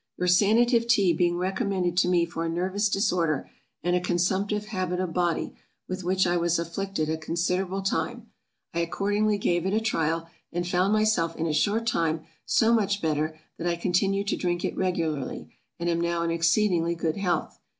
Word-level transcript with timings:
YOUR 0.17 0.27
Sanative 0.27 0.87
Tea 0.87 1.13
being 1.13 1.37
recommended 1.37 1.95
to 1.97 2.07
me 2.07 2.25
for 2.25 2.43
a 2.43 2.49
nervous 2.49 2.89
disorder 2.89 3.47
and 3.83 3.95
a 3.95 3.99
consumptive 4.01 4.65
habit 4.65 4.99
of 4.99 5.13
body, 5.13 5.53
with 5.87 6.03
which 6.03 6.25
I 6.25 6.37
was 6.37 6.57
afflicted 6.57 7.07
a 7.07 7.17
considerable 7.19 7.83
time, 7.83 8.31
I 8.73 8.79
accordingly 8.79 9.37
gave 9.37 9.63
it 9.67 9.75
a 9.75 9.79
trial, 9.79 10.27
and 10.51 10.67
found 10.67 10.91
myself 10.91 11.35
in 11.35 11.45
a 11.45 11.53
short 11.53 11.85
time 11.85 12.23
so 12.47 12.73
much 12.73 12.99
better, 12.99 13.39
that 13.59 13.67
I 13.67 13.75
continued 13.75 14.25
to 14.29 14.37
drink 14.37 14.65
it 14.65 14.75
regularly, 14.75 15.53
and 15.77 15.87
am 15.87 16.01
now 16.01 16.23
in 16.23 16.31
exceeding 16.31 16.91
good 16.95 17.17
health. 17.17 17.59